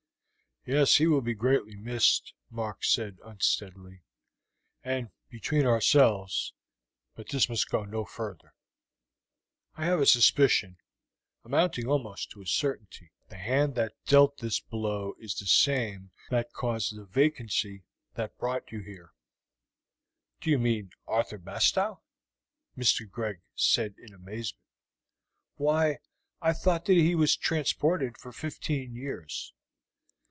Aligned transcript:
"Yes, 0.63 0.97
he 0.97 1.07
will 1.07 1.21
be 1.21 1.33
greatly 1.33 1.73
missed," 1.75 2.35
Mark 2.51 2.83
said 2.83 3.17
unsteadily; 3.25 4.03
"and, 4.83 5.09
between 5.27 5.65
ourselves 5.65 6.53
but 7.15 7.29
this 7.29 7.49
must 7.49 7.67
go 7.67 7.83
no 7.83 8.05
further 8.05 8.53
I 9.75 9.85
have 9.85 9.99
a 9.99 10.05
suspicion, 10.05 10.77
amounting 11.43 11.87
almost 11.87 12.29
to 12.31 12.43
a 12.43 12.45
certainty, 12.45 13.11
that 13.23 13.29
the 13.31 13.37
hand 13.37 13.73
that 13.73 13.95
dealt 14.05 14.37
this 14.37 14.59
blow 14.59 15.15
is 15.17 15.33
the 15.33 15.47
same 15.47 16.11
that 16.29 16.53
caused 16.53 16.95
the 16.95 17.05
vacancy 17.05 17.83
that 18.13 18.37
brought 18.37 18.71
you 18.71 18.81
here." 18.81 19.13
"Do 20.41 20.51
you 20.51 20.59
mean 20.59 20.91
Arthur 21.07 21.39
Bastow?" 21.39 22.03
Mr. 22.77 23.09
Greg 23.09 23.41
said 23.55 23.95
in 23.97 24.13
amazement. 24.13 24.61
"Why, 25.55 25.97
I 26.39 26.53
thought 26.53 26.85
that 26.85 26.93
he 26.97 27.15
was 27.15 27.35
transported 27.35 28.15
for 28.19 28.31
fifteen 28.31 28.93
years." 28.93 29.55